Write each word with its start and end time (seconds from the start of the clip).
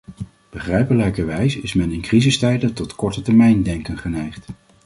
Begrijpelijkerwijs 0.49 1.55
is 1.57 1.73
men 1.73 1.91
in 1.91 2.01
crisistijden 2.01 2.73
tot 2.73 2.95
kortetermijndenken 2.95 3.97
geneigd. 3.97 4.45